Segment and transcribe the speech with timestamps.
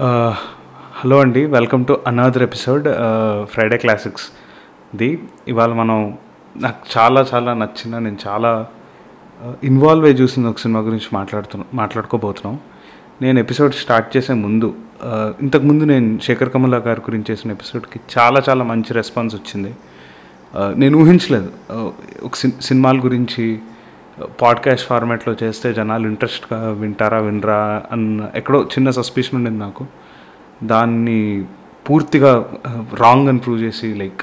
[0.00, 2.86] Hello అండి welcome to another episode
[3.44, 4.24] Friday classics
[4.96, 6.18] the ఇవాళ మనం
[6.56, 8.66] నాకు చాలా చాలా నచ్చిన నేను చాలా
[9.64, 12.60] ఇన్వాల్వ్ అయ్యి చూసిన ఒక సినిమా గురించి మాట్లాడుతున్నా మాట్లాడుకోబోతున్నాం.
[13.22, 14.74] నేను ఎపిసోడ్ స్టార్ట్ చేసే ముందు
[15.42, 19.74] ఇంతకుముందు నేను శేఖర్ కమల గారి గురించి చేసిన ఎపిసోడ్కి చాలా చాలా మంచి రెస్పాన్స్ వచ్చింది.
[20.76, 21.52] నేను ఊహించలేదు.
[22.22, 23.58] ఒక సిన్ సినిమాల గురించి
[24.42, 29.86] పాడ్కాస్ట్ ఫార్మాట్లో చేస్తే జనాలు ఇంట్రెస్ట్గా వింటారా వినరా అన్న ఎక్కడో చిన్న సస్పిషన్ ఉండింది నాకు.
[30.62, 31.44] దాన్ని
[31.90, 32.32] పూర్తిగా
[33.00, 34.22] రాంగ్ అని ప్రూవ్ చేసి లైక్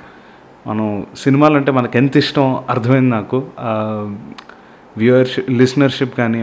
[0.68, 3.38] మనం సినిమాలు అంటే మనకు ఎంత ఇష్టం అర్థమైంది నాకు.
[4.98, 6.40] వ్యూయర్షిప్ లిసనర్షిప్ కానీ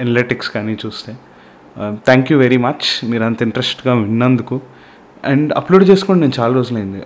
[0.00, 1.16] ఎనలెటిక్స్ కానీ చూస్తే.
[1.92, 4.60] థ్యాంక్ యూ వెరీ మచ్ మీరు అంత ఇంట్రెస్ట్గా విన్నందుకు.
[5.24, 7.02] అండ్ అప్లోడ్ చేసుకోండి నేను చాలా రోజులైంది.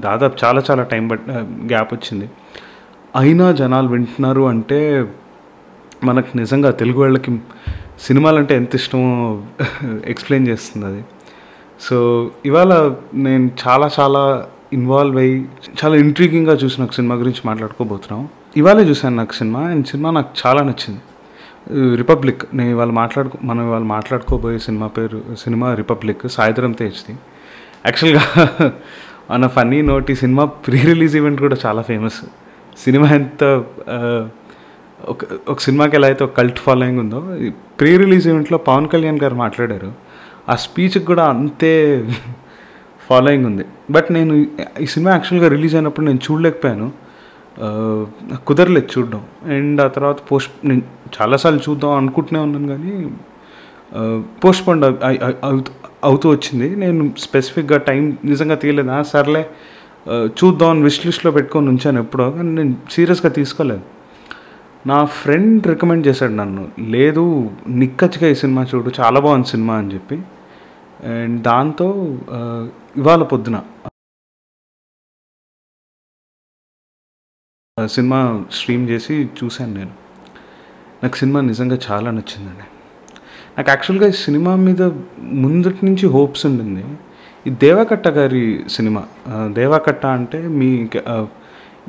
[0.00, 1.20] దాదాపు చాలా చాలా టైం బట్
[1.66, 2.30] గ్యాప్ వచ్చింది.
[3.16, 5.08] అయినా జనాలు వింటున్నారు అంటే
[6.04, 7.30] మనకు నిజంగా తెలుగు వాళ్ళకి
[8.00, 9.10] సినిమాలు అంటే ఎంత ఇష్టమో
[10.06, 11.02] ఎక్స్ప్లెయిన్ చేస్తుంది అది.
[11.80, 11.96] సో
[12.46, 12.72] ఇవాళ
[13.14, 14.22] నేను చాలా చాలా
[14.72, 15.44] ఇన్వాల్వ్ అయ్యి
[15.84, 18.28] చాలా ఇంట్రీగింగ్గా చూసిన ఒక సినిమా గురించి మాట్లాడుకోబోతున్నాం.
[18.56, 21.02] ఇవాళే చూశాను నాకు సినిమా అండ్ సినిమా నాకు చాలా నచ్చింది.
[21.96, 27.14] రిపబ్లిక్ నేను ఇవాళ మాట్లాడుకో మనం ఇవాళ మాట్లాడుకోబోయే సినిమా పేరు సినిమా రిపబ్లిక్ సాయంత్రం తేజ్ది.
[27.86, 28.24] యాక్చువల్గా
[29.30, 32.20] అన్న ఫన్నీ నోట్ ఈ సినిమా ప్రీ రిలీజ్ ఈవెంట్ కూడా చాలా ఫేమస్
[32.84, 33.44] సినిమా ఎంత
[35.08, 37.20] ఒక ఒక సినిమాకి ఎలా అయితే ఒక కల్ట్ ఫాలోయింగ్ ఉందో
[37.80, 39.92] ప్రీ రిలీజ్ ఈవెంట్లో పవన్ కళ్యాణ్ గారు మాట్లాడారు.
[40.48, 41.72] ఆ స్పీచ్కి కూడా అంతే
[43.08, 43.64] ఫాలోయింగ్ ఉంది.
[43.90, 44.34] బట్ నేను
[44.80, 46.88] ఈ సినిమా యాక్చువల్గా రిలీజ్ అయినప్పుడు నేను చూడలేకపోయాను.
[48.46, 49.22] కుదరలేదు చూడడం.
[49.46, 50.82] అండ్ ఆ తర్వాత పోస్ట్ నేను
[51.20, 53.10] చాలాసార్లు చూద్దాం అనుకుంటూనే ఉన్నాను కానీ
[54.44, 54.84] పోస్ట్ పోండ్
[56.04, 56.76] అవుతూ వచ్చింది.
[56.76, 59.02] నేను స్పెసిఫిక్గా టైం నిజంగా తీయలేదు?
[59.02, 59.46] సర్లే
[60.08, 63.84] చూద్దాం విష్ లిస్ట్లో పెట్టుకొని ఉంచాను ఎప్పుడో కానీ నేను సీరియస్గా తీసుకోలేదు.
[64.86, 70.16] నా ఫ్రెండ్ రికమెండ్ చేశాడు నన్ను లేదు నిక్కచ్చిగా ఈ సినిమా చూడు చాలా బాగుంది సినిమా అని చెప్పి.
[71.04, 71.88] అండ్ దాంతో
[72.96, 73.56] ఇవాళ పొద్దున.
[77.86, 79.94] సినిమా స్ట్రీమ్ చేసి చూశాను నేను.
[81.02, 82.66] నాకు సినిమా నిజంగా చాలా నచ్చిందండి.
[83.56, 84.82] నాకు యాక్చువల్గా ఈ సినిమా మీద
[85.22, 86.84] ముందటి నుంచి హోప్స్ ఉండింది.
[87.46, 89.02] ఈ దేవకట్ట గారి సినిమా
[89.52, 90.68] దేవకట్ట అంటే మీ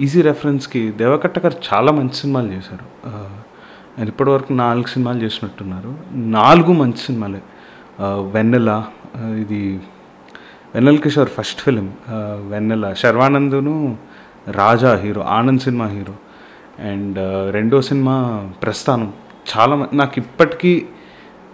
[0.05, 2.85] ఈజీ రెఫరెన్స్కి దేవకట్ట గారు చాలా మంచి సినిమాలు చేశారు.
[3.97, 5.91] ఆయన ఇప్పటివరకు నాలుగు సినిమాలు చేసినట్టున్నారు.
[6.35, 7.41] నాలుగు మంచి సినిమాలే.
[8.35, 8.69] వెన్నెల
[9.41, 9.61] ఇది
[10.73, 11.87] Vennela Kishore first film
[12.49, 13.75] Vennela శర్వానందును
[14.51, 16.15] Raja hero Anand cinema hero.
[16.89, 17.19] And
[17.53, 18.15] రెండో సినిమా
[18.63, 19.09] ప్రస్థానం.
[19.51, 20.73] చాలా నాకు ఇప్పటికీ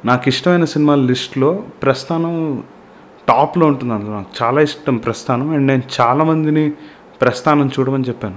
[0.06, 1.52] నాకు ఇష్టమైన సినిమాల లిస్ట్లో
[1.84, 2.36] ప్రస్థానం
[3.28, 4.12] టాప్లో ఉంటుంది అందులో.
[4.12, 5.50] నాకు చాలా ఇష్టం ప్రస్థానం.
[5.50, 6.72] అండ్ నేను చాలామందిని
[7.22, 8.36] ప్రస్థానం చూడమని చెప్పాను.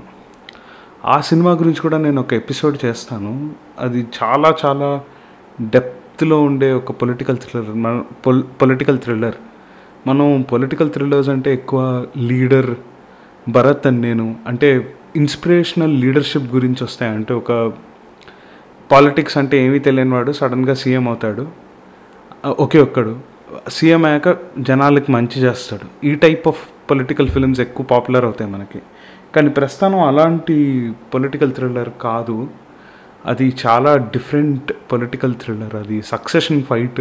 [1.04, 3.50] ఆ సినిమా గురించి కూడా నేను ఒక ఎపిసోడ్ చేస్తాను.
[3.78, 5.00] అది చాలా చాలా
[5.60, 8.02] డెప్త్లో ఉండే ఒక పొలిటికల్ థ్రిల్లర్.
[8.26, 9.34] పొల్ పొలిటికల్ థ్రిల్లర్.
[10.06, 12.74] మనం పొలిటికల్ థ్రిల్లర్స్ అంటే ఎక్కువ లీడర్
[13.50, 17.12] భరత్ అని నేను అంటే ఇన్స్పిరేషనల్ లీడర్షిప్ గురించి వస్తాయి.
[17.12, 17.72] అంటే ఒక
[18.90, 21.46] పాలిటిక్స్ అంటే ఏమీ తెలియని వాడు సడన్గా సీఎం అవుతాడు.
[22.46, 23.35] ఒకే ఒక్కడు.
[23.68, 26.06] సీఎం అయ్యాక జనాలకి మంచి చేస్తాడు.
[26.06, 28.82] ఈ టైప్ ఆఫ్ పొలిటికల్ ఫిల్మ్స్ ఎక్కువ పాపులర్ అవుతాయి మనకి.
[29.36, 32.48] కానీ ప్రస్థానం అలాంటి పొలిటికల్ థ్రిల్లర్ కాదు.
[33.26, 37.00] అది చాలా డిఫరెంట్ పొలిటికల్ థ్రిల్లర్ అది succession fight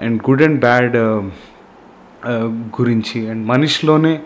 [0.00, 0.96] and good and bad
[2.80, 3.30] గురించి.
[3.30, 4.20] అండ్ మనిషిలోనే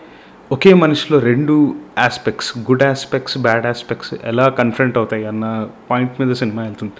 [0.51, 6.63] ఒకే మనిషిలో రెండు aspects good aspects bad aspects ఎలా కన్ఫ్రంట్ అవుతాయి అన్న పాయింట్ మీద సినిమా
[6.63, 6.93] వెళ్తుంది.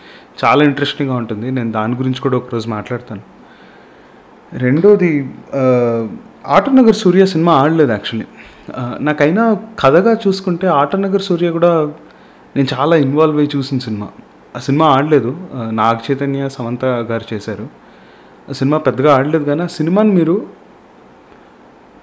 [0.45, 1.51] చాలా ఇంట్రెస్టింగ్గా ఉంటుంది.
[1.51, 3.34] నేను దాని గురించి కూడా ఒకరోజు మాట్లాడతాను.
[4.63, 5.11] రెండోది
[6.47, 8.27] ఆటనగర్ సూర్య సినిమా ఆడలేదు యాక్చువల్లీ
[9.05, 11.71] నాకైనా కథగా చూసుకుంటే ఆటనగర్ సూర్య కూడా
[12.55, 14.07] నేను చాలా ఇన్వాల్వ్ అయ్యి చూసిన సినిమా.
[14.55, 15.31] ఆ సినిమా ఆడలేదు.
[15.71, 17.67] నాగ చైతన్య సమంత గారు చేశారు.
[18.49, 20.35] ఆ సినిమా పెద్దగా ఆడలేదు కానీ ఆ సినిమాని మీరు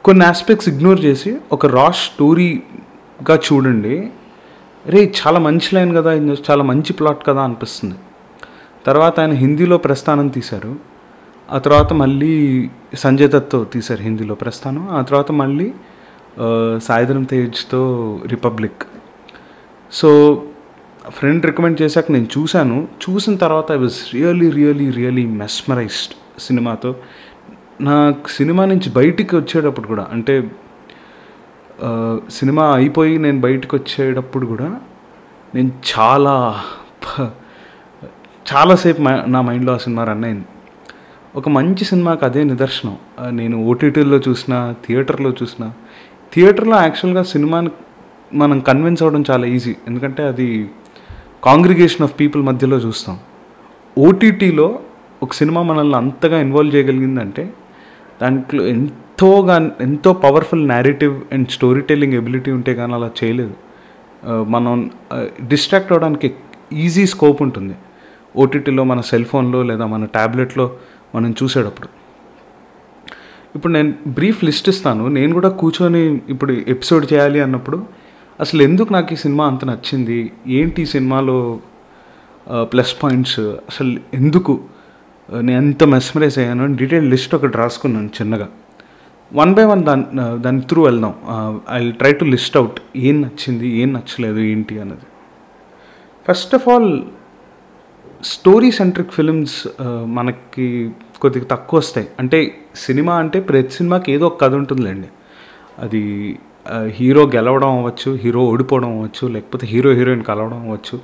[0.05, 3.97] కొన్ని ఆస్పెక్ట్స్ ఇగ్నోర్ చేసి ఒక రా స్టోరీగా చూడండి.
[4.87, 6.13] రే చాలా మంచి లైన్ కదా
[6.51, 7.95] చాలా మంచి ప్లాట్ కదా అనిపిస్తుంది.
[8.87, 10.92] తర్వాత ఆయన హిందీలో ప్రస్థానం తీశారు.
[11.53, 14.89] ఆ తర్వాత మళ్ళీ సంజయ్ దత్తో తీశారు హిందీలో ప్రస్థానం.
[14.91, 15.73] ఆ తర్వాత మళ్ళీ
[16.79, 18.83] సాయిధరం తేజ్తో రిపబ్లిక్.
[19.93, 20.43] సో
[21.09, 22.89] ఫ్రెండ్ రికమెండ్ చేశాక నేను చూశాను.
[23.11, 26.97] చూసిన తర్వాత I was really really really mesmerised సినిమాతో.
[27.81, 30.51] నాకు సినిమా నుంచి బయటికి వచ్చేటప్పుడు కూడా అంటే
[32.31, 34.81] సినిమా అయిపోయి నేను బయటకు వచ్చేటప్పుడు కూడా
[35.55, 36.61] నేను చాలా
[37.05, 37.31] ప-
[38.55, 40.45] చాలాసేపు నా మైండ్లో ఆ సినిమా రన్ అయింది.
[41.37, 42.95] ఒక మంచి సినిమాకి అదే నిదర్శనం.
[43.37, 44.55] నేను ఓటీటీలో చూసిన
[44.87, 45.65] థియేటర్లో చూసిన.
[46.35, 47.71] థియేటర్లో యాక్చువల్గా సినిమాని
[48.41, 49.73] మనం కన్విన్స్ అవ్వడం చాలా ఈజీ.
[49.89, 50.49] ఎందుకంటే అది
[51.45, 53.17] కాంగ్రిగేషన్ ఆఫ్ పీపుల్ మధ్యలో చూస్తాం.
[53.99, 54.69] ఓటీటీలో
[55.23, 57.45] ఒక సినిమా మనల్ని అంతగా ఇన్వాల్వ్ చేయగలిగిందంటే
[58.23, 61.49] దాంట్లో ఎంతోగా ఎంతో powerful narrative and
[61.91, 63.55] storytelling ability ఉంటే కానీ అలా చేయలేదు.
[64.55, 64.91] మనం
[65.53, 66.29] డిస్ట్రాక్ట్ అవ్వడానికి
[66.85, 67.75] ఈజీ స్కోప్ ఉంటుంది.
[68.37, 70.67] ఓటీటీలో మన సెల్ ఫోన్లో లేదా మన ట్యాబ్లెట్లో
[71.15, 71.89] మనం చూసేటప్పుడు.
[73.57, 75.05] ఇప్పుడు నేను బ్రీఫ్ లిస్ట్ ఇస్తాను.
[75.17, 77.79] నేను కూడా కూర్చొని ఇప్పుడు ఎపిసోడ్ చేయాలి అన్నప్పుడు
[78.41, 80.19] అసలు ఎందుకు నాకు ఈ సినిమా అంత నచ్చింది?
[80.59, 81.39] ఏంటి ఈ సినిమాలో
[82.73, 84.53] ప్లస్ పాయింట్స్ అసలు ఎందుకు
[85.29, 88.49] నేను ఎంత మెస్మరైజ్ అయ్యాను అని డీటెయిల్ లిస్ట్ ఒకటి రాసుకున్నాను చిన్నగా.
[89.33, 90.05] వన్ బై వన్ దాని
[90.43, 91.15] దాని త్రూ వెళ్దాం.
[91.73, 92.79] I try to list out
[93.09, 95.07] ఏం నచ్చింది ఏం నచ్చలేదు ఏంటి అన్నది.
[96.29, 96.91] First of all
[98.25, 99.57] story centric films
[100.17, 100.67] మనకి
[101.23, 102.07] కొద్దిగా తక్కువ వస్తాయి.
[102.21, 102.39] అంటే
[102.77, 105.09] సినిమా అంటే ప్రతి సినిమాకి ఏదో ఒక కథ ఉంటుందిలేండి.
[105.79, 106.03] అది
[106.99, 110.97] హీరో గెలవడం అవ్వచ్చు హీరో ఓడిపోవడం అవ్వచ్చు లేకపోతే హీరో హీరోయిన్ కలవడం అవ్వచ్చు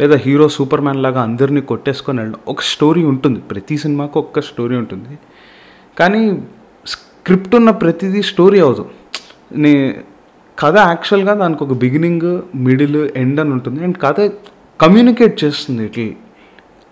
[0.00, 2.40] లేదా హీరో సూపర్ మ్యాన్ లాగా అందరినీ కొట్టేసుకొని వెళ్ళడం.
[2.48, 3.40] ఒక స్టోరీ ఉంటుంది.
[3.52, 5.14] ప్రతి సినిమాకు ఒక్క స్టోరీ ఉంటుంది.
[5.98, 6.22] కానీ
[6.86, 8.84] స్క్రిప్ట్ ఉన్న ప్రతిదీ స్టోరీ అవదు
[9.64, 9.72] నే
[10.58, 12.28] కథ యాక్చువల్గా దానికి ఒక బిగినింగ్
[12.68, 13.80] మిడిల్ ఎండ్ అని ఉంటుంది.
[13.84, 14.20] అండ్ కథ
[14.80, 15.82] కమ్యూనికేట్ చేస్తుంది.
[15.84, 16.06] ఇట్లా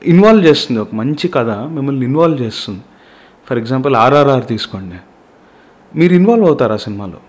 [0.03, 2.81] ఇన్వాల్వ్ చేస్తుంది ఒక మంచి కథ మిమ్మల్ని ఇన్వాల్వ్ చేస్తుంది.
[3.49, 4.95] ఫర్ ఎగ్జాంపుల్ ఆర్ఆర్ఆర్ తీసుకోండి.
[5.99, 7.21] మీరు ఇన్వాల్వ్ అవుతారు ఆ సినిమాలో?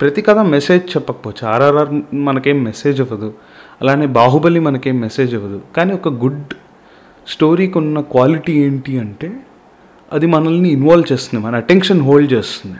[0.00, 1.48] ప్రతి కథ మెసేజ్ చెప్పకపోవచ్చు.
[1.48, 3.34] ఆర్ఆర్ఆర్ మనకేం మెసేజ్ ఇవ్వదు.
[3.82, 5.60] అలానే బాహుబలి మనకేం మెసేజ్ ఇవ్వదు.
[5.76, 6.54] కానీ ఒక గుడ్
[7.28, 9.32] స్టోరీకి ఉన్న క్వాలిటీ ఏంటి అంటే
[10.12, 12.76] అది మనల్ని ఇన్వాల్వ్ చేస్తుంది మన అటెన్షన్ హోల్డ్ చేస్తుంది.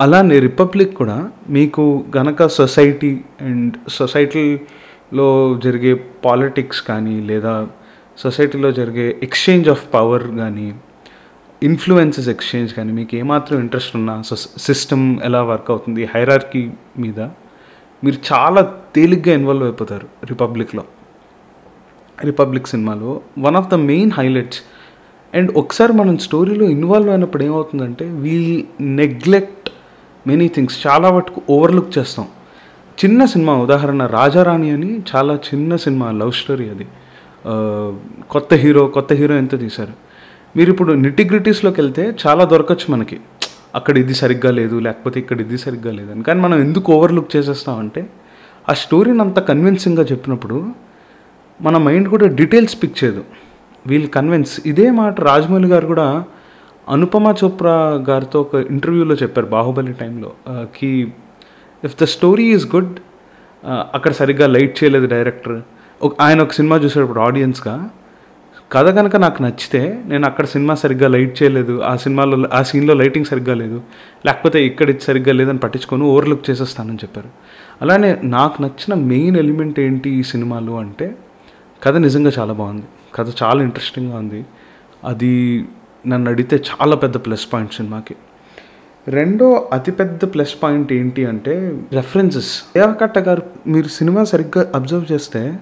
[0.00, 7.66] అలానే రిపబ్లిక్ కూడా మీకు గనక సొసైటీ అండ్ సొసైటీలో జరిగే పాలిటిక్స్ కానీ లేదా
[8.18, 10.74] సొసైటీలో జరిగే ఎక్స్చేంజ్ ఆఫ్ పవర్ కానీ
[11.62, 14.22] ఇన్ఫ్లుయెన్సెస్ ఎక్స్చేంజ్ కానీ మీకు ఏమాత్రం ఇంట్రెస్ట్ ఉన్నా
[14.58, 17.20] సిస్టమ్ ఎలా వర్క్ అవుతుంది హైరార్కీ మీద
[18.04, 18.62] మీరు చాలా
[18.94, 20.84] తేలిగ్గా ఇన్వాల్వ్ అయిపోతారు రిపబ్లిక్లో.
[22.24, 24.60] రిపబ్లిక్ సినిమాలో one of the main highlights.
[25.34, 29.70] And ఒకసారి మనం స్టోరీలో ఇన్వాల్వ్ అయినప్పుడు ఏమవుతుందంటే వీ నెగ్లెక్ట్
[30.26, 30.86] మెనీ థింగ్స్.
[30.86, 32.28] చాలా వరకు ఓవర్లుక్ చేస్తాం.
[33.04, 36.86] చిన్న సినిమా ఉదాహరణ రాజారాణి అని చాలా చిన్న సినిమా లవ్ స్టోరీ అది.
[38.30, 39.94] కొత్త హీరో కొత్త హీరో ఎంత తీశారు?
[40.56, 43.16] మీరు ఇప్పుడు నిటిగ్రిటీస్లోకి వెళ్తే చాలా దొరకచ్చు మనకి.
[43.78, 48.02] అక్కడ ఇది సరిగ్గా లేదు లేకపోతే ఇక్కడ ఇది సరిగ్గా లేదు అని కానీ మనం ఎందుకు ఓవర్లుక్ చేసేస్తామంటే
[48.70, 50.58] ఆ స్టోరీని అంత కన్విన్సింగ్గా చెప్పినప్పుడు
[51.60, 53.22] మన మైండ్ కూడా డీటెయిల్స్ పిక్ చేయదు.
[53.86, 56.06] వీళ్ళు కన్విన్స్ ఇదే మాట రాజమౌళి గారు కూడా
[56.88, 57.76] అనుపమ చోప్రా
[58.08, 60.30] గారితో ఒక ఇంటర్వ్యూలో చెప్పారు బాహుబలి టైంలో.
[60.76, 60.90] కి
[61.84, 62.94] if the story is good
[63.66, 65.58] అక్కడ సరిగ్గా లైట్ చేయలేదు డైరెక్టర్
[66.20, 67.90] ఆయన ఒక సినిమా చూసేటప్పుడు ఆడియన్స్గా
[68.72, 73.24] కథ కనుక నాకు నచ్చితే నేను అక్కడ సినిమా సరిగ్గా లైట్ చేయలేదు ఆ సినిమాలో ఆ సీన్లో లైటింగ్
[73.24, 73.82] సరిగ్గా లేదు
[74.26, 77.28] లేకపోతే ఇక్కడ ఇది సరిగ్గా లేదని పట్టించుకొని ఓవర్లుక్ చేసేస్తానని చెప్పారు.
[77.82, 81.16] అలానే నాకు నచ్చిన మెయిన్ ఎలిమెంట్ ఏంటి ఈ సినిమాలో అంటే
[81.82, 82.82] కథ నిజంగా చాలా బాగుంది.
[83.14, 84.44] కథ చాలా ఇంట్రెస్టింగ్గా ఉంది.
[85.04, 85.64] అది
[86.06, 88.16] నన్ను అడిగితే చాలా పెద్ద ప్లస్ పాయింట్ సినిమాకి.
[89.08, 95.58] రెండో అతిపెద్ద ప్లస్ పాయింట్ ఏంటి అంటే రెఫరెన్సెస్ దేవకట్ట గారు మీరు సినిమా సరిగ్గా అబ్జర్వ్ చేస్తే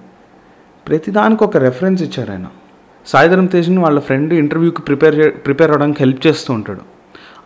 [0.87, 2.47] ప్రతిదానికి ఒక రెఫరెన్స్ ఇచ్చారు ఆయన.
[3.05, 6.83] సాయిధరం తేజ్ని వాళ్ళ ఫ్రెండ్ ఇంటర్వ్యూకి ప్రిపేర్ ప్రిపేర్ అవ్వడానికి హెల్ప్ చేస్తూ ఉంటాడు.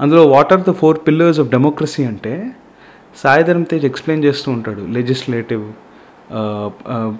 [0.04, 2.34] అందులో what are the four pillars of democracy అంటే
[3.24, 4.81] సాయిధరం తేజ్ ఎక్స్ప్లెయిన్ చేస్తూ ఉంటాడు.
[4.98, 5.66] Legislative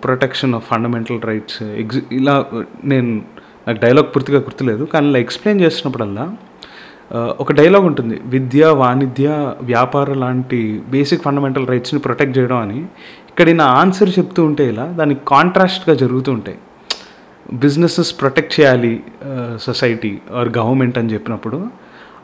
[0.06, 2.36] protection of fundamental rights ఎగ్జి ఇలా
[2.84, 3.10] నేను
[3.68, 6.26] నాకు డైలాగ్ పూర్తిగా గుర్తులేదు కానీ ఇలా ఎక్స్ప్లెయిన్ చేసినప్పుడల్లా
[7.16, 8.16] uh, ఒక డైలాగ్ ఉంటుంది.
[8.26, 9.30] విద్య వాణిజ్య
[9.62, 10.60] వ్యాపార లాంటి
[10.90, 12.80] బేసిక్ ఫండమెంటల్ రైట్స్ని ప్రొటెక్ట్ చేయడం అని.
[13.38, 16.58] ఇక్కడ నా ఆన్సర్ చెప్తూ ఉంటే ఇలా దానికి కాంట్రాస్ట్గా జరుగుతూ ఉంటాయి
[17.54, 19.04] బిజినెసెస్ ప్రొటెక్ట్ చేయాలి
[19.62, 21.58] సొసైటీ ఆర్ గవర్నమెంట్ అని చెప్పినప్పుడు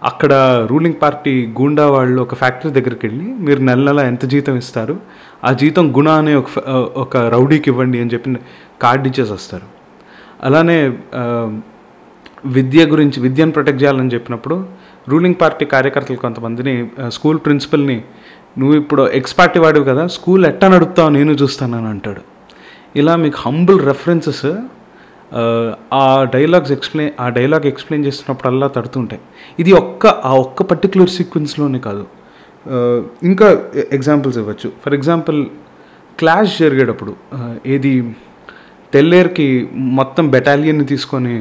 [0.04, 0.34] అక్కడ
[0.70, 4.96] రూలింగ్ పార్టీ గూండా వాళ్ళు ఒక ఫ్యాక్టరీ దగ్గరికి వెళ్ళి మీరు నెల నెల ఎంత జీతం ఇస్తారు?
[5.44, 6.60] ఆ జీతం గుణ అనే ఒక
[6.96, 8.36] ఒక రౌడీకి ఇవ్వండి అని చెప్పి
[8.82, 9.68] కార్డు ఇచ్చేసి వస్తారు.
[10.44, 10.94] అలానే
[12.46, 14.68] విద్య గురించి విద్యను ప్రొటెక్ట్ చేయాలని చెప్పినప్పుడు
[15.10, 16.76] రూలింగ్ పార్టీ కార్యకర్తలు కొంతమందిని
[17.08, 18.04] స్కూల్ ప్రిన్సిపల్ని
[18.58, 22.22] నువ్వు ఇప్పుడు ఎక్స్పార్టీ వాడివి కదా స్కూల్ ఎట్టా నడుపుతావు నేను చూస్తానని అంటాడు.
[23.00, 24.46] ఇలా మీకు హంబుల్ రెఫరెన్సెస్
[25.94, 26.06] ఆ
[26.36, 29.22] డైలాగ్స్ ఎక్స్ప్లెయిన్ ఆ డైలాగ్ ఎక్స్ప్లెయిన్ చేస్తున్నప్పుడల్లా తడుతుంటాయి.
[29.62, 32.04] ఇది ఒక్క ఆ ఒక్క పర్టికులర్ సీక్వెన్స్లోనే కాదు.
[33.30, 33.48] ఇంకా
[33.98, 34.70] ఎగ్జాంపుల్స్ ఇవ్వచ్చు.
[34.84, 35.40] ఫర్ ఎగ్జాంపుల్
[36.20, 37.14] క్లాష్ జరిగేటప్పుడు
[37.74, 37.92] ఏది
[38.94, 39.48] తెల్లేరుకి
[40.00, 41.36] మొత్తం బెటాలియన్ని తీసుకొని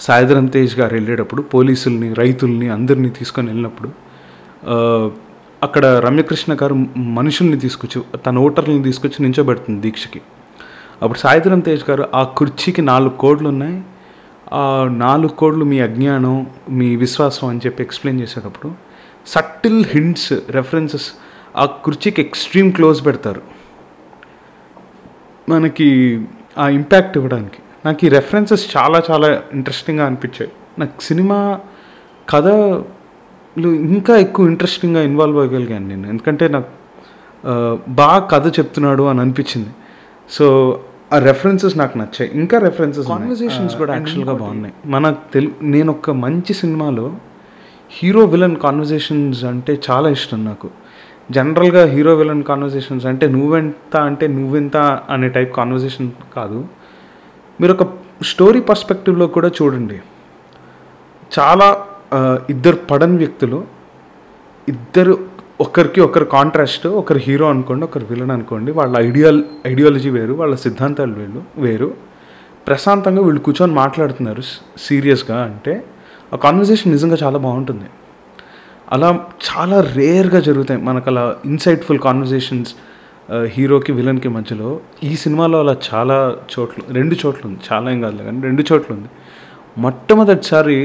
[0.00, 3.90] సాయిధరం తేజ్ గారు వెళ్ళేటప్పుడు పోలీసుల్ని రైతుల్ని అందరినీ తీసుకొని వెళ్ళినప్పుడు
[5.64, 10.20] అక్కడ రమ్యకృష్ణ గారు మనుషుల్ని తీసుకొచ్చి తన ఓటర్ని తీసుకొచ్చి నించోబెడుతుంది దీక్షకి.
[11.02, 13.82] అప్పుడు సాయిధరం తేజ్ గారు ఆ కుర్చీకి నాలుగు కోడ్లు ఉన్నాయి
[14.52, 18.72] ఆ నాలుగు కోడ్లు మీ అజ్ఞానం మీ విశ్వాసం అని చెప్పి ఎక్స్ప్లెయిన్ చేసేటప్పుడు
[19.26, 21.12] సటిల్ హింట్స్ రెఫరెన్సెస్
[21.56, 23.42] ఆ కుర్చీకి ఎక్స్ట్రీమ్ క్లోజ్ పెడతారు.
[25.48, 26.20] మనకి
[26.58, 27.58] ఆ ఇంపాక్ట్ ఇవ్వడానికి.
[27.86, 30.52] నాకు ఈ రెఫరెన్సెస్ చాలా చాలా ఇంట్రెస్టింగ్గా అనిపించాయి.
[30.78, 31.60] నాకు సినిమా
[32.30, 32.46] కథ
[33.58, 36.70] ఇంకా ఎక్కువ ఇంట్రెస్టింగ్గా ఇన్వాల్వ్ అవ్వగలిగాను నేను ఎందుకంటే నాకు
[37.88, 39.68] బాగా కథ చెప్తున్నాడు అని అనిపించింది.
[40.30, 40.80] సో
[41.12, 42.30] ఆ రెఫరెన్సెస్ నాకు నచ్చాయి.
[42.34, 44.74] ఇంకా రెఫరెన్సెస్ కాన్వర్జేషన్స్ కూడా యాక్చువల్గా బాగున్నాయి.
[44.86, 47.16] మనకు తెలు నేను ఒక మంచి సినిమాలో
[47.90, 50.70] హీరో విలన్ కాన్వర్జేషన్స్ అంటే చాలా ఇష్టం నాకు.
[51.30, 54.76] జనరల్గా హీరో విలన్ కాన్వర్జేషన్స్ అంటే నువ్వెంత అంటే నువ్వెంత
[55.10, 56.64] అనే టైప్ కాన్వర్జేషన్ కాదు.
[57.60, 57.88] మీరు ఒక
[58.22, 60.00] స్టోరీ పర్స్పెక్టివ్లో కూడా చూడండి.
[61.38, 61.86] చాలా
[62.52, 63.58] ఇద్దరు పడని వ్యక్తులు
[64.68, 65.14] ఇద్దరు
[65.60, 71.14] ఒకరికి ఒకరు కాంట్రాస్ట్ ఒకరు హీరో అనుకోండి ఒకరు విలన్ అనుకోండి వాళ్ళ ఐడియాల్ ఐడియాలజీ వేరు వాళ్ళ సిద్ధాంతాలు
[71.20, 71.88] వేరు వేరు.
[72.66, 74.42] ప్రశాంతంగా వీళ్ళు కూర్చొని మాట్లాడుతున్నారు
[74.86, 75.74] సీరియస్గా అంటే
[76.32, 77.88] ఆ కాన్వర్జేషన్ నిజంగా చాలా బాగుంటుంది.
[78.92, 79.08] అలా
[79.48, 80.80] చాలా రేర్గా జరుగుతాయి.
[80.88, 82.72] మనకు అలా ఇన్సైట్ఫుల్ కాన్వర్జేషన్స్
[83.54, 84.70] హీరోకి విలన్కి మధ్యలో.
[85.10, 86.18] ఈ సినిమాలో అలా చాలా
[86.52, 89.10] చోట్ల రెండు చోట్ల ఉంది చాలా ఏం కాదు కానీ రెండు చోట్ల ఉంది
[89.84, 90.76] మొట్టమొదటిసారి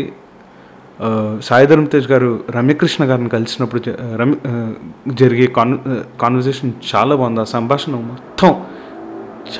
[1.41, 4.71] సాయిధరం తేజ్ గారు రమ్యకృష్ణ గారిని కలిసినప్పుడు జ- రమ్య
[5.13, 5.77] జరిగే కాన్
[6.21, 7.41] కాన్వర్జేషన్ చాలా బాగుంది.
[7.41, 8.63] ఆ సంభాషణ మొత్తం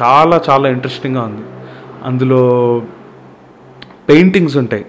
[0.02, 1.42] చాలా చాలా ఇంట్రెస్టింగ్గా ఉంది.
[2.04, 2.82] అందులో
[4.10, 4.86] పెయింటింగ్స్ ఉంటాయి.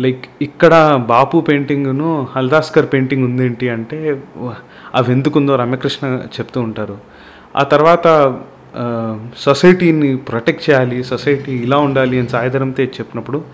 [0.00, 4.22] లైక్ ఇక్కడ బాపు పెయింటింగ్ను హల్దాస్కర్ పెయింటింగ్ ఉందేంటి అంటే
[4.94, 6.98] అవి ఎందుకుందో రమ్యకృష్ణ చెప్తూ ఉంటారు.
[7.56, 8.38] ఆ తర్వాత
[9.38, 13.44] సొసైటీని ప్రొటెక్ట్ చేయాలి సొసైటీ ఇలా ఉండాలి అని సాయిధరం తేజ్ చెప్పినప్పుడు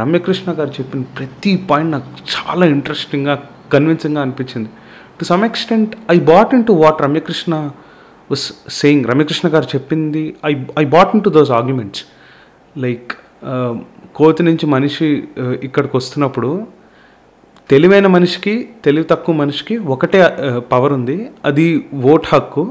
[0.00, 3.34] రమ్యకృష్ణ గారు చెప్పిన ప్రతి పాయింట్ నాకు చాలా ఇంట్రెస్టింగ్గా
[3.72, 4.70] కన్విన్సింగ్గా అనిపించింది.
[5.18, 7.54] To some extent I bought in to what Ramya Krishna
[8.30, 8.46] was
[8.80, 12.04] saying Ramya Krishna garu చెప్పింది I I bought in to those arguments
[12.76, 13.10] like
[14.14, 15.08] కోతి నుంచి మనిషి
[15.42, 16.50] uh, ఇక్కడికి వస్తున్నప్పుడు
[17.70, 21.16] తెలివైన మనిషికి తెలివి తక్కువ మనిషికి ఒకటే uh, పవర్ ఉంది.
[21.44, 21.66] అది
[22.12, 22.64] ఓట్ హక్కు.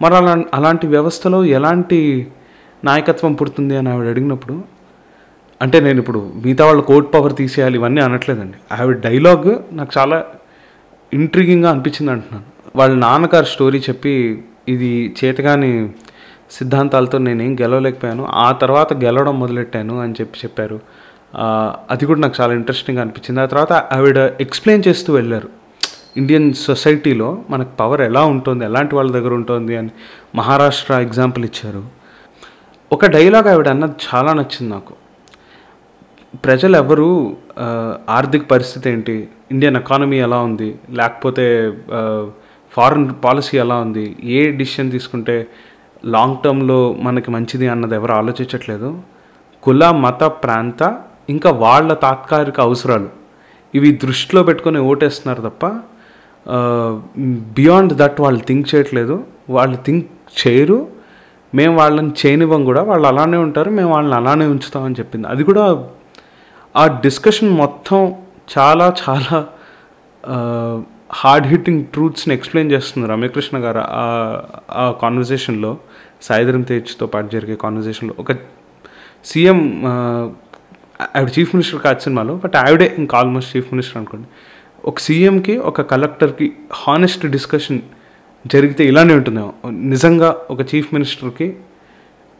[0.00, 1.98] మరి అలా అలాంటి వ్యవస్థలో ఎలాంటి
[2.84, 4.56] నాయకత్వం పుడుతుంది అని ఆవిడ అడిగినప్పుడు
[5.62, 8.74] అంటే నేను ఇప్పుడు మిగతా వాళ్ళు కోర్ట్ పవర్ తీసేయాలి ఇవన్నీ అనట్లేదండి.
[8.74, 10.24] ఆవిడ డైలాగ్ నాకు చాలా
[11.12, 12.44] ఇంట్రిగింగ్గా అనిపించింది అంటున్నాను.
[12.78, 14.12] వాళ్ళ నాన్నగారు స్టోరీ చెప్పి
[14.68, 15.90] ఇది చేతగాని
[16.50, 20.80] సిద్ధాంతాలతో నేనేం గెలవలేకపోయాను ఆ తర్వాత గెలవడం మొదలెట్టాను అని చెప్పి చెప్పారు.
[21.90, 23.40] అది కూడా నాకు చాలా ఇంట్రెస్టింగ్ అనిపించింది.
[23.40, 25.48] ఆ తర్వాత ఆవిడ ఎక్స్ప్లెయిన్ చేస్తూ వెళ్ళారు.
[26.16, 29.90] ఇండియన్ సొసైటీలో మనకు పవర్ ఎలా ఉంటుంది ఎలాంటి వాళ్ళ దగ్గర ఉంటుంది అని
[30.34, 31.82] మహారాష్ట్ర ఎగ్జాంపుల్ ఇచ్చారు.
[32.92, 34.94] ఒక డైలాగ్ ఆవిడ అన్నది చాలా నచ్చింది నాకు.
[36.44, 37.08] ప్రజలు ఎవరు
[38.10, 39.28] ఆర్థిక పరిస్థితి ఏంటి?
[39.50, 40.68] ఇండియన్ ఎకానమీ ఎలా ఉంది?
[40.90, 41.44] లేకపోతే
[42.76, 44.16] ఫారిన్ పాలసీ ఎలా ఉంది?
[44.36, 45.36] ఏ డిసిషన్ తీసుకుంటే
[46.04, 48.90] లాంగ్ టర్మ్లో మనకి మంచిది అన్నది ఎవరు ఆలోచించట్లేదు.
[49.62, 50.82] కుల మత ప్రాంత
[51.28, 53.08] ఇంకా వాళ్ళ తాత్కాలిక అవసరాలు.
[53.74, 55.66] ఇవి దృష్టిలో పెట్టుకొని ఓటేస్తున్నారు తప్ప
[57.58, 59.16] బియాండ్ దట్ వాళ్ళు థింక్ చేయట్లేదు.
[59.50, 60.06] వాళ్ళు థింక్
[60.42, 60.78] చేయరు.
[61.54, 62.82] మేము వాళ్ళని చేయనివ్వం కూడా.
[62.82, 63.70] వాళ్ళు అలానే ఉంటారు.
[63.70, 65.26] మేము వాళ్ళని అలానే ఉంచుతామని చెప్పింది.
[65.28, 65.64] అది కూడా
[66.76, 68.14] ఆ డిస్కషన్ మొత్తం
[68.58, 69.46] చాలా చాలా
[71.12, 73.80] హార్డ్ హిట్టింగ్ ట్రూత్స్ని ఎక్స్ప్లెయిన్ చేస్తుంది రమ్యకృష్ణ గారు.
[74.70, 75.78] ఆ- కాన్వర్జేషన్లో
[76.22, 78.32] సాయిధరం తేజ్తో పాటు జరిగే కాన్వర్జేషన్లో ఒక
[79.24, 79.82] సీఎం
[81.16, 84.28] ఆవిడ చీఫ్ మినిస్టర్ కాదు సినిమాలో బట్ ఆవిడే ఇంకా ఆల్మోస్ట్ చీఫ్ మినిస్టర్ అనుకోండి.
[84.84, 87.78] ఒక సీఎంకి ఒక కలెక్టర్కి హానెస్ట్ డిస్కషన్
[88.46, 89.52] జరిగితే ఇలానే ఉంటుందేమో.
[89.70, 91.56] నిజంగా ఒక చీఫ్ మినిస్టర్కి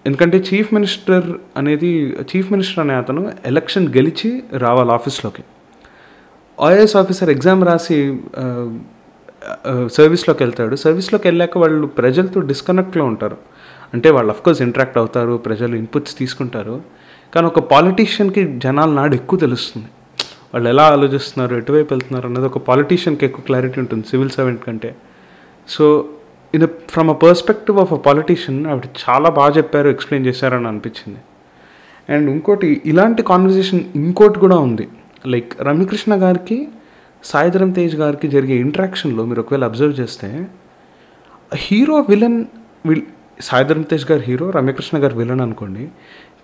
[0.07, 5.43] ఎందుకంటే చీఫ్ మినిస్టర్ అనేది చీఫ్ మినిస్టర్ అనే అతను ఎలక్షన్ గెలిచి రావాలి ఆఫీస్లోకి.
[6.65, 7.97] ఐఏఎస్ ఆఫీసర్ ఎగ్జామ్ రాసి
[9.97, 10.77] సర్వీస్లోకి వెళ్తాడు.
[10.77, 13.37] సర్వీస్లోకి వెళ్ళాక వాళ్ళు ప్రజలతో డిస్కనెక్ట్లో ఉంటారు.
[13.95, 16.83] అంటే వాళ్ళు అఫ్కోర్స్ ఇంటరాక్ట్ అవుతారు ప్రజలు ఇన్పుట్స్ తీసుకుంటారు.
[17.35, 19.89] కానీ ఒక పాలిటీషియన్కి జనాల నాడు ఎక్కువ తెలుస్తుంది.
[20.55, 24.91] వాళ్ళు ఎలా ఆలోచిస్తున్నారు ఎటువైపు వెళ్తున్నారు అన్నది ఒక పాలిటీషియన్కి ఎక్కువ క్లారిటీ ఉంటుంది సివిల్ సర్వెంట్ కంటే.
[25.69, 25.85] So
[26.55, 31.21] in from a perspective of a politician ఆవిడ చాలా బాగా చెప్పారు ఎక్స్ప్లెయిన్ చేశారని అనిపించింది.
[32.12, 34.88] అండ్ ఇంకోటి ఇలాంటి కాన్వర్జేషన్ ఇంకోటి కూడా ఉంది.
[35.26, 36.69] లైక్ రమ్యకృష్ణ గారికి
[37.25, 40.47] సాయిధరం తేజ్ గారికి జరిగే ఇంటరాక్షన్లో మీరు ఒకవేళ అబ్జర్వ్ చేస్తే
[41.55, 42.45] hero villain
[42.87, 43.03] will
[43.41, 45.88] Sai Dharam Tej garu hero Ramya Krishna గారు విలన్ అనుకోండి.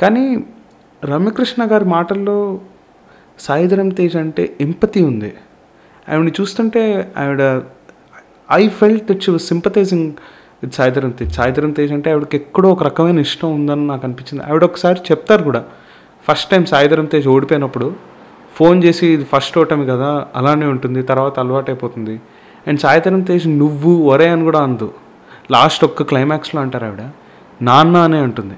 [0.00, 0.44] కానీ
[1.04, 2.60] రమ్యకృష్ణ గారి మాటల్లో
[3.38, 5.34] సాయిధరం తేజ్ అంటే ఎంపతి ఉంది.
[6.08, 7.42] ఆవిడని చూస్తుంటే ఆవిడ
[8.60, 10.06] I felt that she was sympathising
[10.62, 14.42] with Sai Dharam Tej Sai Dharam Tej అంటే ఆవిడకి ఎక్కడో ఒక రకమైన ఇష్టం ఉందని నాకు అనిపించింది.
[14.48, 15.62] ఆవిడ ఒకసారి చెప్తారు కూడా.
[16.26, 17.88] ఫస్ట్ టైం సాయిధరం తేజ్ ఓడిపోయినప్పుడు
[18.58, 22.14] ఫోన్ చేసి ఇది ఫస్ట్ ఓటమి కదా అలానే ఉంటుంది తర్వాత అలవాటైపోతుంది.
[22.68, 24.88] అండ్ సాయిధరం తేజ్ నువ్వు ఒరే అని కూడా అందు.
[25.54, 27.02] లాస్ట్ ఒక్క క్లైమాక్స్లో అంటారు ఆవిడ.
[27.68, 28.56] నాన్న అనే ఉంటుంది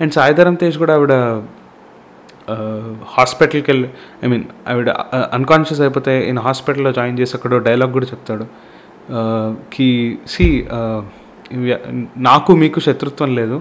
[0.00, 1.14] అండ్ సాయిధరం తేజ్ కూడా ఆవిడ
[3.16, 3.88] హాస్పిటల్కి వెళ్ళి
[4.24, 4.90] ఐ మీన్ ఆవిడ
[5.38, 8.44] అన్కాన్షియస్ అయిపోతే ఈయన హాస్పిటల్లో జాయిన్ చేసి అక్కడ డైలాగ్ కూడా చెప్తాడు.
[9.74, 9.88] కి
[10.28, 10.46] సి
[12.28, 13.58] నాకు మీకు శత్రుత్వం లేదు.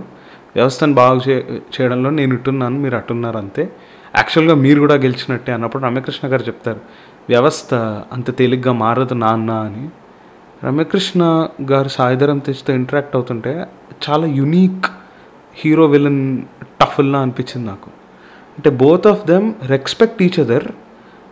[0.55, 1.35] వ్యవస్థను బాగు చే
[1.75, 3.63] చేయడంలో నేను ఇట్టున్నాను మీరు అట్టున్నారు అంతే.
[4.15, 6.81] యాక్చువల్గా మీరు కూడా గెలిచినట్టే అన్నప్పుడు రమ్యకృష్ణ గారు చెప్తారు
[7.29, 7.73] వ్యవస్థ
[8.15, 9.85] అంత తేలిగ్గా మారదు నాన్న అని.
[10.65, 11.23] రమ్యకృష్ణ
[11.71, 13.53] గారు సాయిధరం తెచ్చితో ఇంటరాక్ట్ అవుతుంటే
[14.05, 14.87] చాలా యునీక్
[15.55, 16.23] హీరో విలన్
[16.81, 17.89] టఫుల్లా అనిపించింది నాకు.
[18.57, 20.67] అంటే both of them respect each other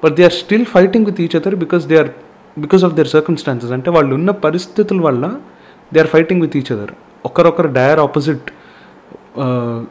[0.03, 2.11] but they are still fighting with each other because they are
[2.57, 5.25] because of their circumstances అంటే వాళ్ళు ఉన్న పరిస్థితుల వల్ల
[5.91, 6.93] they are fighting with each other
[7.25, 8.47] ఒకరొకరు డైర్ ఆపోజిట్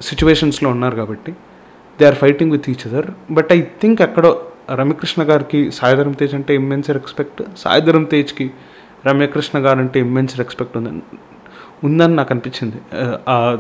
[0.00, 1.32] సిచ్యువేషన్స్లో ఉన్నారు కాబట్టి
[1.98, 4.32] they are fighting with each other but I think ఎక్కడో
[4.70, 8.50] రమ్యకృష్ణ గారికి సాయిధరం తేజ్ అంటే ఇమ్మెన్స్ రెస్పెక్ట్ సాయిధరం తేజ్కి
[9.06, 11.02] రమ్యకృష్ణ గారు అంటే ఇమ్మెన్స్ రెస్పెక్ట్ ఉందని
[11.84, 12.78] ఉందని నాకు అనిపించింది.
[13.02, 13.54] Uh,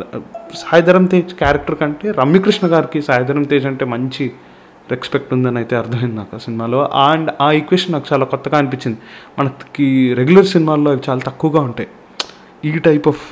[0.54, 4.32] సాయిధరం తేజ్ క్యారెక్టర్ కంటే రమ్యకృష్ణ గారికి సాయిధరం తేజ్ అంటే మంచి
[4.94, 6.78] రెస్పెక్ట్ ఉందని అయితే అర్థమైంది నాకు ఆ సినిమాలో.
[7.08, 8.98] అండ్ ఆ ఈక్వేషన్ నాకు చాలా కొత్తగా అనిపించింది.
[9.38, 11.88] మనకి రెగ్యులర్ సినిమాల్లో అవి చాలా తక్కువగా ఉంటాయి.
[12.64, 13.24] ఈ type of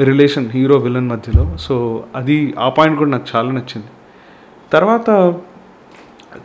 [0.00, 1.44] relation hero villain మధ్యలో.
[1.60, 3.90] సో అది ఆ పాయింట్ కూడా నాకు చాలా నచ్చింది.
[4.72, 5.10] తర్వాత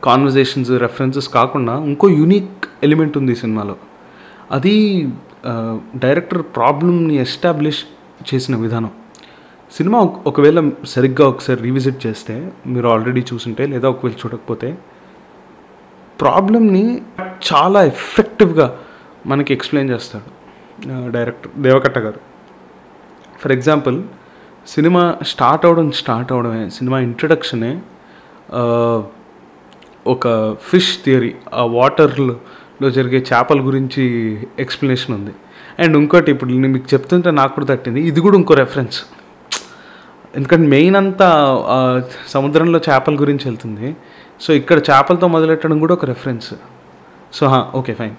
[0.03, 3.75] కాన్వర్జేషన్స్ రెఫరెన్సెస్ కాకుండా ఇంకో యూనిక్ ఎలిమెంట్ ఉంది ఈ సినిమాలో.
[4.51, 4.75] అది
[5.95, 7.81] డైరెక్టర్ ప్రాబ్లమ్ని ఎస్టాబ్లిష్
[8.29, 8.91] చేసిన విధానం.
[9.71, 12.35] సినిమా ఒకవేళ సరిగ్గా ఒకసారి రీవిజిట్ చేస్తే
[12.67, 14.69] మీరు ఆల్రెడీ చూసుంటే లేదా ఒకవేళ చూడకపోతే
[16.21, 16.85] ప్రాబ్లమ్ని
[17.49, 18.67] చాలా ఎఫెక్టివ్గా
[19.25, 20.29] మనకి ఎక్స్ప్లెయిన్ చేస్తాడు
[21.11, 22.19] director Deva Katta garu.
[23.41, 23.97] For example
[24.67, 27.71] cinema start అవడం స్టార్ట్ అవడమే సినిమా ఇంట్రడక్షనే
[30.07, 30.25] ఒక
[30.69, 34.03] ఫిష్ థియరీ ఆ వాటర్లో జరిగే చేపల గురించి
[34.59, 35.33] ఎక్స్ప్లెనేషన్ ఉంది.
[35.79, 38.99] అండ్ ఇంకోటి ఇప్పుడు నేను మీకు చెప్తుంటే నాకు కూడా తట్టింది ఇది కూడా ఇంకో రెఫరెన్స్
[40.35, 41.27] ఎందుకంటే మెయిన్ అంతా
[42.27, 43.87] సముద్రంలో చేపల గురించి వెళ్తుంది.
[44.41, 46.49] సో ఇక్కడ చేపలతో మొదలెట్టడం కూడా ఒక reference
[47.33, 47.45] so
[47.75, 48.15] okay fine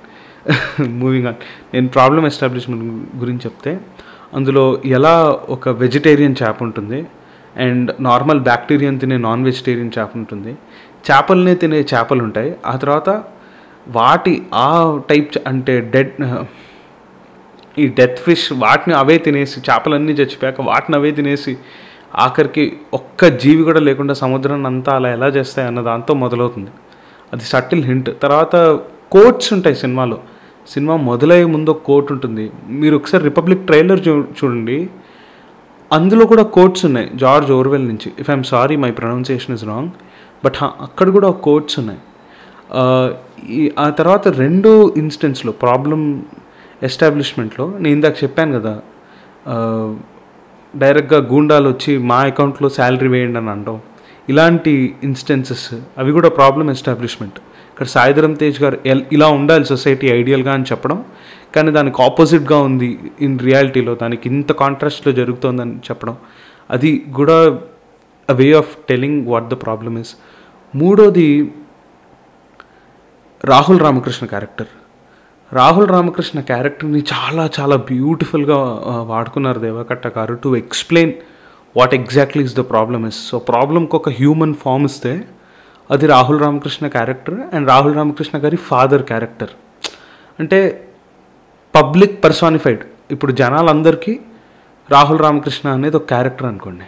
[1.02, 1.38] moving on
[1.74, 2.84] నేను ప్రాబ్లమ్ ఎస్టాబ్లిష్మెంట్
[3.22, 3.72] గురించి చెప్తే
[4.34, 5.14] అందులో ఎలా
[5.48, 7.00] ఒక వెజిటేరియన్ చేప ఉంటుంది
[7.56, 10.52] అండ్ నార్మల్ బ్యాక్టీరియన్ తినే నాన్ వెజిటేరియన్ చేప ఉంటుంది.
[11.08, 12.50] చేపలనే తినే చేపలు ఉంటాయి.
[12.66, 13.10] ఆ తర్వాత
[13.88, 16.12] వాటి ఆ టైప్ అంటే డెడ్
[17.78, 21.52] ఈ డెత్ ఫిష్ వాటిని అవే తినేసి చేపలన్నీ చచ్చిపోయాక వాటిని అవే తినేసి
[22.14, 26.70] ఆఖరికి ఒక్క జీవి కూడా లేకుండా సముద్రాన్ని అంతా అలా ఎలా చేస్తాయి అన్న దాంతో మొదలవుతుంది.
[27.32, 28.56] అది సటిల్ హింట్ తర్వాత
[29.12, 30.18] కోట్స్ ఉంటాయి సినిమాలో.
[30.68, 32.50] సినిమా మొదలయ్యే ముందు ఒక కోట్ ఉంటుంది.
[32.68, 34.88] మీరు ఒకసారి రిపబ్లిక్ ట్రైలర్ చూ చూడండి.
[35.92, 37.10] అందులో కూడా కోట్స్ ఉన్నాయి.
[37.14, 38.12] జార్జ్ ఓర్వెల్ నుంచి.
[38.18, 39.90] If I'm sorry my pronunciation is wrong
[40.44, 41.98] but అక్కడ కూడా కోట్స్ ఉన్నాయి.
[43.78, 46.24] ఆ, తర్వాత రెండు ఇన్స్టెన్స్లో ప్రాబ్లం
[46.82, 48.80] ఎస్టాబ్లిష్మెంట్లో నేను ఇందాక చెప్పాను కదా
[50.76, 53.80] డైరెక్ట్గా గూండాలు వచ్చి మా అకౌంట్లో శాలరీ వేయండి అని అంటాం.
[54.28, 57.34] ఇలాంటి ఇన్స్టెన్సెస్ అవి కూడా ప్రాబ్లం ఎస్టాబ్లిష్మెంట్.
[57.72, 61.04] ఇక్కడ సాయిధరం తేజ్ గారు ఎల్- ఇలా ఉండాలి సొసైటీ ఐడియల్గా అని చెప్పడం.
[61.56, 66.16] కానీ దానికి ఆపోజిట్గా ఉంది ఇన్ రియాలిటీలో దానికి ఇంత కాంట్రాస్ట్లో జరుగుతోందని చెప్పడం.
[66.70, 67.58] అది కూడా
[68.30, 70.14] a way of telling what the problem is
[70.74, 71.54] మూడోది
[73.44, 74.66] రాహుల్ రామకృష్ణ క్యారెక్టర్
[75.52, 78.58] రాహుల్ రామకృష్ణ క్యారెక్టర్ని చాలా చాలా బ్యూటిఫుల్గా
[79.12, 81.14] వాడుకున్నారు Deva Katta garu to explain
[81.76, 85.12] what exactly is the problem is so ప్రాబ్లమ్కి ఒక హ్యూమన్ ఫామ్ ఇస్తే
[85.90, 89.52] అది రాహుల్ రామకృష్ణ క్యారెక్టర్ అండ్ రాహుల్ రామకృష్ణ గారి ఫాదర్ క్యారెక్టర్.
[90.40, 90.58] అంటే
[91.74, 94.14] పబ్లిక్ పర్సానిఫైడ్ ఇప్పుడు జనాలందరికీ
[94.90, 96.86] రాహుల్ రామకృష్ణ అనేది ఒక క్యారెక్టర్ అనుకోండి.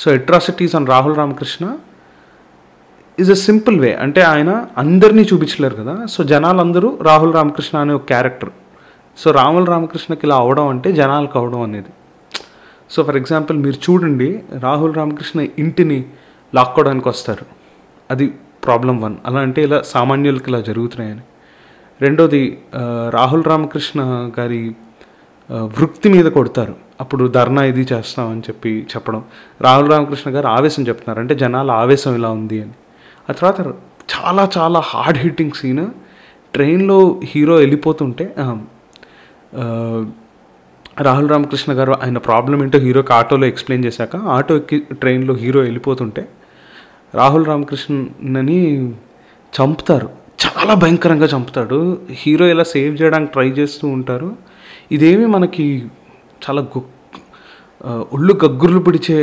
[0.00, 1.64] So atrocities on Rahul Ramakrishna
[3.20, 4.50] is a simple way అంటే ఆయన
[4.82, 5.94] అందరినీ చూపించలేరు కదా.
[6.14, 8.52] సో జనాలందరూ రాహుల్ రామకృష్ణ అనే ఒక క్యారెక్టర్
[9.18, 11.90] సో రాహుల్ రామకృష్ణకి ఇలా అవడం అంటే జనాలకు అవడం అనేది.
[12.90, 14.28] సో ఫర్ ఎగ్జాంపుల్ మీరు చూడండి
[14.66, 15.98] రాహుల్ రామకృష్ణ ఇంటిని
[16.54, 17.44] లాక్కోవడానికి వస్తారు.
[18.10, 18.26] అది
[18.64, 21.24] ప్రాబ్లం వన్ అలా అంటే ఇలా సామాన్యులకి ఇలా జరుగుతున్నాయని.
[22.02, 22.42] రెండోది
[23.18, 24.00] రాహుల్ రామకృష్ణ
[24.38, 24.62] గారి
[25.50, 26.74] వృత్తి మీద కొడతారు.
[27.00, 29.22] అప్పుడు ధర్నా ఇది చేస్తామని చెప్పి చెప్పడం.
[29.60, 31.20] రాహుల్ రామకృష్ణ గారు ఆవేశం చెప్తున్నారు.
[31.20, 32.74] అంటే జనాల ఆవేశం ఇలా ఉంది అని.
[33.30, 33.60] ఆ తర్వాత
[34.14, 35.86] చాలా చాలా హార్డ్ హిట్టింగ్ సీన్
[36.54, 38.34] ట్రైన్లో హీరో వెళ్ళిపోతుంటే
[41.00, 46.28] రాహుల్ రామకృష్ణ గారు ఆయన ప్రాబ్లం ఏంటో హీరోకి ఆటోలో ఎక్స్ప్లెయిన్ చేశాక ఆటో ఎక్కి ట్రైన్లో హీరో వెళ్ళిపోతుంటే
[47.14, 48.90] రాహుల్ రామకృష్ణని
[49.52, 50.08] చంపుతారు.
[50.44, 51.98] చాలా భయంకరంగా చంపుతాడు.
[52.10, 54.36] హీరో ఇలా సేవ్ చేయడానికి ట్రై చేస్తూ ఉంటారు.
[54.92, 55.66] ఇదేమి మనకి
[56.44, 56.82] చాలా గు
[58.12, 59.16] ఒళ్ళు గగ్గుర్లు పిడిచే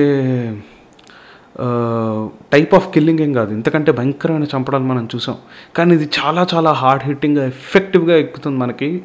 [2.53, 3.53] టైప్ ఆఫ్ కిల్లింగ్ ఏం కాదు.
[3.53, 5.35] ఇంతకంటే భయంకరమైన చంపడాలు మనం చూసాం.
[5.75, 9.03] కానీ ఇది చాలా చాలా హార్డ్ హిట్టింగ్గా ఎఫెక్టివ్గా ఎక్కుతుంది మనకి.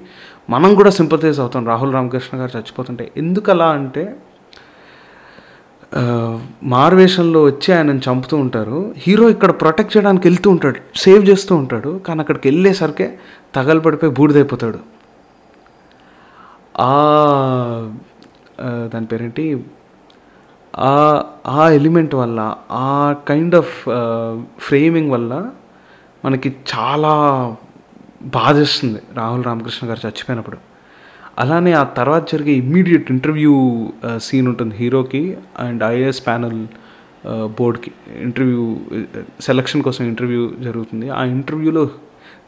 [0.50, 1.66] మనం కూడా సింపతైజ్ అవుతాం.
[1.66, 3.12] రాహుల్ రామకృష్ణ గారు చచ్చిపోతుంటే.
[3.16, 4.16] ఎందుకు అలా అంటే
[6.62, 8.94] మారువేషంలో వచ్చి ఆయనను చంపుతూ ఉంటారు.
[8.96, 10.98] హీరో ఇక్కడ ప్రొటెక్ట్ చేయడానికి వెళ్తూ ఉంటాడు.
[10.98, 12.00] సేవ్ చేస్తూ ఉంటాడు.
[12.06, 13.18] కానీ అక్కడికి వెళ్ళేసరికే
[13.54, 14.78] తగలబడిపోయి బూడిదైపోతాడు.
[16.80, 16.88] ఆ,
[18.60, 19.64] దాని పేరేంటి?
[20.78, 23.74] ఆ ఆ ఎలిమెంట్ వల్ల ఆ కైండ్ ఆఫ్
[24.60, 25.50] ఫ్రేమింగ్ వల్ల
[26.24, 27.12] మనకి చాలా
[28.22, 30.58] బాధేస్తుంది రాహుల్ రామకృష్ణ గారు చచ్చిపోయినప్పుడు.
[31.38, 33.54] అలానే ఆ తర్వాత జరిగే ఇమ్మీడియట్ ఇంటర్వ్యూ
[34.16, 36.66] సీన్ ఉంటుంది హీరోకి అండ్ ఐఏఎస్ ప్యానల్
[37.58, 37.92] బోర్డ్కి.
[38.20, 38.76] ఇంటర్వ్యూ
[39.40, 41.10] సెలక్షన్ కోసం ఇంటర్వ్యూ జరుగుతుంది.
[41.10, 41.90] ఆ ఇంటర్వ్యూలో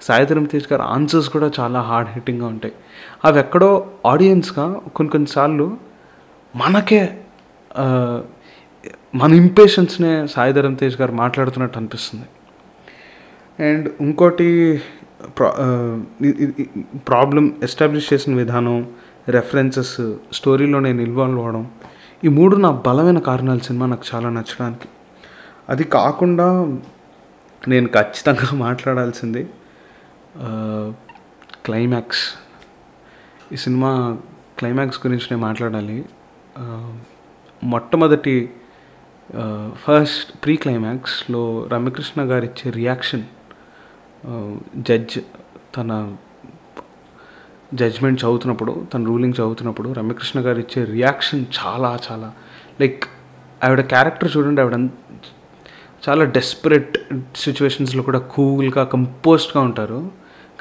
[0.02, 2.74] సాయిధరం తేజ్ గారు ఆన్సర్స్ కూడా చాలా హార్డ్ హిట్టింగ్గా ఉంటాయి.
[3.24, 5.76] అవి ఎక్కడో ఆడియన్స్గా కొన్ని కొన్నిసార్లు
[6.56, 7.18] మనకే
[9.14, 12.26] మన ఇంపేషన్స్నే సాయిధరం తేజ్ గారు మాట్లాడుతున్నట్టు అనిపిస్తుంది.
[13.58, 14.48] అండ్ ఇంకోటి
[17.08, 18.76] ప్రాబ్లం ఎస్టాబ్లిష్ చేసిన విధానం
[19.28, 19.96] రెఫరెన్సెస్
[20.32, 21.64] స్టోరీలో నేను ఇన్వాల్వ్ అవ్వడం
[22.24, 24.88] ఈ మూడు నా బలమైన కారణాలు సినిమా నాకు చాలా నచ్చడానికి.
[25.68, 26.46] అది కాకుండా
[27.68, 29.42] నేను ఖచ్చితంగా మాట్లాడాల్సింది
[31.66, 32.24] క్లైమాక్స్.
[33.52, 33.90] ఈ సినిమా
[34.58, 35.98] క్లైమాక్స్ గురించి నేను మాట్లాడాలి.
[37.62, 38.50] మొట్టమొదటి
[39.74, 43.24] ఫస్ట్ ప్రీ క్లైమాక్స్లో రమ్యకృష్ణ గారు ఇచ్చే రియాక్షన్
[44.76, 45.18] జడ్జ్
[45.76, 46.16] తన
[47.74, 52.32] జడ్జ్మెంట్ చదువుతున్నప్పుడు తన రూలింగ్ చదువుతున్నప్పుడు రమ్యకృష్ణ గారు ఇచ్చే రియాక్షన్ చాలా చాలా
[52.80, 53.04] లైక్
[53.64, 54.74] ఆవిడ క్యారెక్టర్ చూడండి ఆవిడ
[56.08, 56.98] చాలా డెస్పరేట్
[57.36, 60.10] సిచ్యువేషన్స్లో కూడా కూల్గా కంపోజ్డ్గా ఉంటారు.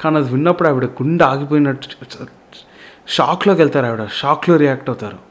[0.00, 2.26] కానీ అది విన్నప్పుడు ఆవిడ గుండె ఆగిపోయినట్టు
[3.06, 5.27] షాక్లోకి వెళ్తారు ఆవిడ షాక్లో రియాక్ట్ అవుతారు.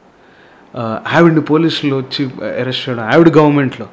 [1.14, 2.22] ఆవిడ్ని పోలీసులు వచ్చి
[2.60, 3.86] అరెస్ట్ చేయడం ఆవిడ గవర్నమెంట్లో.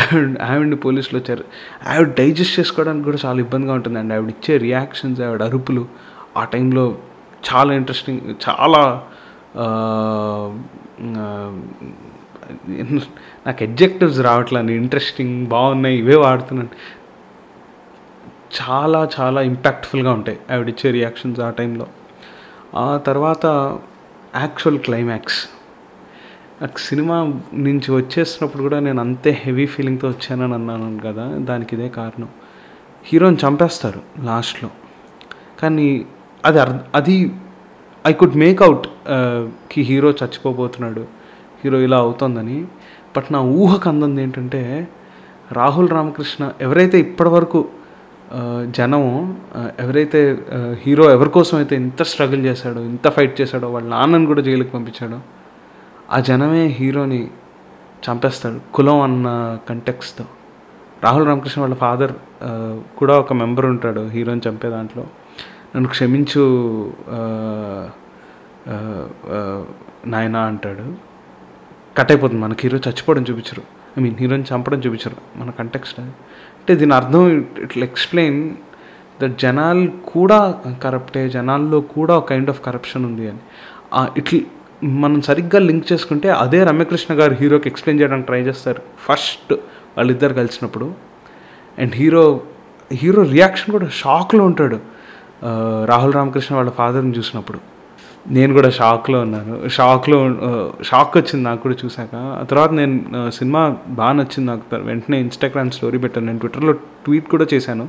[0.00, 1.44] ఆవిడ ఆవిడ్ని పోలీసులు వచ్చారు
[1.88, 5.86] ఆవిడ డైజెస్ట్ చేసుకోవడానికి కూడా చాలా ఇబ్బందిగా ఉంటుంది అండి ఆవిడ ఇచ్చే రియాక్షన్స్ ఆవిడ అరుపులు
[6.36, 6.84] ఆ టైంలో
[7.48, 8.82] చాలా ఇంట్రెస్టింగ్ చాలా
[13.46, 16.72] నాకు ఎడ్జెక్టివ్స్ రావట్లేదు ఇంట్రెస్టింగ్ బాగున్నాయి ఇవే వాడుతున్నాను.
[18.60, 21.86] చాలా చాలా ఇంపాక్ట్ఫుల్గా ఉంటాయి ఆవిడ ఇచ్చే రియాక్షన్స్ ఆ టైంలో.
[22.74, 23.46] ఆ తర్వాత
[24.36, 25.40] యాక్చువల్ క్లైమాక్స్.
[26.60, 27.16] నాకు సినిమా
[27.66, 32.28] నుంచి వచ్చేసినప్పుడు కూడా నేను అంతే హెవీ ఫీలింగ్తో వచ్చానని అన్నాను కదా దానికి ఇదే కారణం.
[33.04, 34.68] హీరోని చంపేస్తారు లాస్ట్లో
[35.62, 35.86] కానీ
[36.44, 37.16] అది అర్థ అది
[38.04, 41.02] ఐ కుడ్ మేక్ అవుట్కి హీరో చచ్చిపోబోతున్నాడు.
[41.62, 42.58] హీరో ఇలా అవుతోందని.
[43.16, 44.62] బట్ నా ఊహకు అందంది ఏంటంటే
[45.52, 47.60] రాహుల్ రామకృష్ణ ఎవరైతే ఇప్పటివరకు
[48.38, 49.04] uh, జనం
[49.54, 50.20] uh, ఎవరైతే
[50.56, 54.72] uh, హీరో ఎవరి కోసం అయితే ఇంత స్ట్రగుల్ చేశాడో ఇంత ఫైట్ చేశాడో వాళ్ళ నాన్నని కూడా జైలుకి
[54.72, 55.20] పంపించాడో
[56.12, 57.30] ఆ జనమే హీరోని
[58.10, 60.24] చంపేస్తాడు కులం అన్న కంటెక్స్తో
[61.04, 62.12] రాహుల్ రామకృష్ణ వాళ్ళ ఫాదర్
[62.96, 65.02] కూడా ఒక మెంబర్ ఉంటాడు హీరోని చంపే దాంట్లో.
[65.76, 66.92] నన్ను క్షమించు
[68.68, 69.64] నాయన
[70.06, 70.94] నాయనా అంటాడు.
[71.98, 72.40] కట్ అయిపోతుంది.
[72.40, 73.62] మనకి హీరో చచ్చిపోవడం చూపించరు.
[73.98, 78.54] ఐ మీన్ హీరోని చంపడం చూపించరు మన కంటెక్స్ట్ అది అంటే దీని అర్థం ఇట్లా ఎక్స్ప్లెయిన్
[79.22, 83.38] దట్ జనాలు కూడా కరప్టే జనాల్లో కూడా ఒక కైండ్ ఆఫ్ కరప్షన్ ఉంది అని.
[83.94, 84.40] ఆ, ఇట్లా
[84.84, 88.82] మనం సరిగ్గా లింక్ చేసుకుంటే అదే రమ్యకృష్ణ గారు హీరోకి ఎక్స్ప్లెయిన్ చేయడానికి ట్రై చేస్తారు.
[88.98, 89.52] ఫస్ట్
[89.96, 90.94] వాళ్ళిద్దరు కలిసినప్పుడు.
[91.78, 92.40] అండ్ హీరో
[92.92, 94.80] హీరో రియాక్షన్ కూడా షాక్లో ఉంటాడు.
[95.84, 97.58] రాహుల్ రామకృష్ణ వాళ్ళ ఫాదర్ని చూసినప్పుడు.
[98.28, 99.68] నేను కూడా షాక్లో ఉన్నాను.
[99.68, 100.28] షాక్లో
[100.84, 102.14] షాక్ వచ్చింది నాకు కూడా చూశాక.
[102.14, 104.76] ఆ తర్వాత నేను సినిమా బాగా నచ్చింది నాకు.
[104.76, 106.26] వెంటనే ఇన్స్టాగ్రామ్ స్టోరీ పెట్టాను.
[106.26, 107.88] నేను ట్విట్టర్లో ట్వీట్ కూడా చేశాను.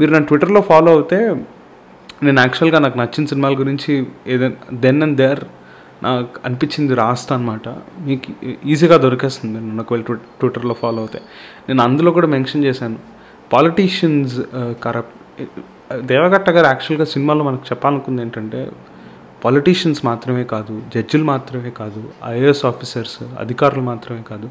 [0.00, 1.18] మీరు నా ట్విట్టర్లో ఫాలో అవుతే
[2.22, 5.40] నేను యాక్చువల్గా నాకు నచ్చిన సినిమాల గురించి ఏదైనా దెన్ అండ్ దేర్
[6.02, 7.68] నాకు అనిపించింది రాస్తా అనమాట
[8.00, 8.28] మీకు
[8.66, 11.20] ఈజీగా దొరికేస్తుంది నేను ఒకవేళ ట్విట్ ట్విట్టర్లో ఫాలో అవుతే.
[11.68, 12.98] నేను అందులో కూడా మెన్షన్ చేశాను.
[13.52, 14.36] పాలిటీషియన్స్
[14.82, 15.16] కరప్ట్
[16.02, 18.60] దేవగట్ట గారు యాక్చువల్గా సినిమాలో మనకు చెప్పాలనుకుంది ఏంటంటే
[19.44, 24.48] పాలిటీషియన్స్ మాత్రమే కాదు జడ్జిలు మాత్రమే కాదు ఐఏఎస్ ఆఫీసర్స్ అధికారులు మాత్రమే కాదు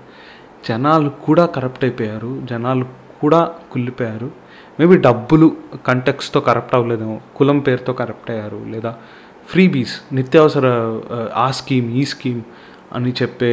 [0.70, 2.86] జనాలు కూడా కరప్ట్ అయిపోయారు జనాలు
[3.22, 3.40] కూడా
[3.72, 4.30] కుళ్ళిపోయారు.
[4.80, 5.48] మేబీ డబ్బులు
[5.88, 8.92] కంటెక్స్తో కరప్ట్ అవ్వలేదేమో కులం పేరుతో కరప్ట్ అయ్యారు లేదా
[9.50, 10.68] ఫ్రీబీస్ నిత్యావసర
[11.38, 12.42] ఆ, స్కీమ్ ఈ స్కీమ్
[12.94, 13.52] అని చెప్పే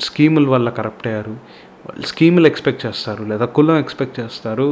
[0.00, 1.34] స్కీముల వల్ల కరప్ట్ అయ్యారు.
[1.86, 4.68] వాళ్ళు స్కీములు ఎక్స్పెక్ట్ చేస్తారు లేదా కులం ఎక్స్పెక్ట్ చేస్తారు.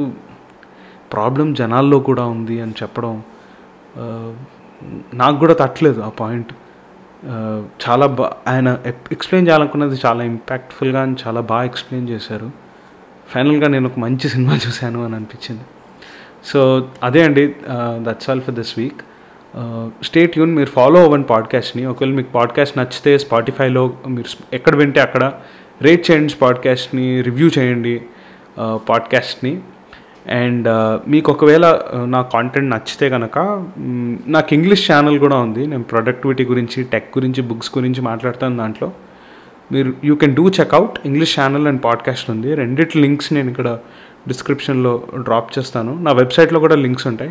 [1.12, 3.14] ప్రాబ్లం జనాల్లో కూడా ఉంది అని చెప్పడం
[5.14, 6.50] నాకు కూడా తట్టలేదు ఆ పాయింట్
[7.82, 8.68] చాలా బా ఆయన
[9.12, 12.48] ఎక్స్ప్లెయిన్ చేయాలనుకున్నది చాలా ఇంపాక్ట్ఫుల్గా అని చాలా బాగా ఎక్స్ప్లెయిన్ చేశారు.
[13.28, 15.64] ఫైనల్గా నేను ఒక మంచి సినిమా చూశాను అని అనిపించింది.
[16.44, 16.60] సో
[17.02, 17.44] అదే అండి
[18.04, 19.00] that's all for this week
[20.02, 25.32] stay యూన్ మీరు ఫాలో అవ్వండి పాడ్కాస్ట్ని ఒకవేళ మీకు పాడ్కాస్ట్ నచ్చితే స్పాటిఫైలో మీరు ఎక్కడ వింటే అక్కడ
[25.82, 28.00] రేట్ చేయండి పాడ్కాస్ట్ని రివ్యూ చేయండి
[28.88, 29.60] పాడ్కాస్ట్ని
[30.28, 30.68] అండ్
[31.10, 33.38] మీకు ఒకవేళ నా కాంటెంట్ నచ్చితే కనుక
[34.26, 35.66] నాకు ఇంగ్లీష్ ఛానల్ కూడా ఉంది.
[35.66, 38.92] నేను ప్రొడక్టివిటీ గురించి టెక్ గురించి బుక్స్ గురించి మాట్లాడతాను దాంట్లో.
[39.72, 42.54] మీరు you can do check out English channel and podcast ఉంది.
[42.54, 43.78] రెండిటి లింక్స్ నేను ఇక్కడ
[44.28, 46.02] డిస్క్రిప్షన్లో డ్రాప్ చేస్తాను.
[46.02, 47.30] నా వెబ్సైట్లో కూడా లింక్స్ ఉంటాయి.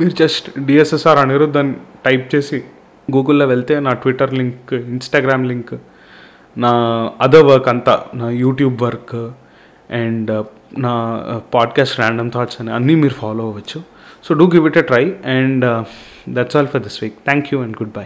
[0.00, 1.74] మీరు జస్ట్ డిఎస్ఎస్ఆర్ అనిరుద్ధ్ అని
[2.06, 2.64] టైప్ చేసి
[3.12, 5.74] గూగుల్లో వెళ్తే నా ట్విట్టర్ లింక్ ఇన్స్టాగ్రామ్ లింక్
[6.58, 6.70] నా
[7.20, 9.14] అదర్ వర్క్ అంతా నా యూట్యూబ్ వర్క్
[9.92, 10.46] అండ్
[10.78, 10.92] నా
[11.54, 13.82] పాడ్కాస్ట్ ర్యాండమ్ థాట్స్ అని అన్నీ మీరు ఫాలో అవ్వచ్చు.
[14.24, 15.84] So do give it a try and
[16.28, 18.04] that's all for this week thank you and goodbye